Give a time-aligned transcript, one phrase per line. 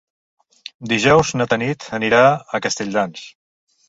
[0.93, 3.27] Dijous na Tanit anirà a Castelldans.